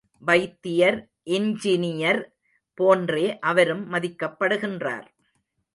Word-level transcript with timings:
வைத்தியர் 0.19 0.97
இன்ஞ்சினியர் 1.29 2.21
போன்றே 2.73 3.39
அவரும் 3.39 3.93
மதிக்கப்படுகின்றார். 3.93 5.07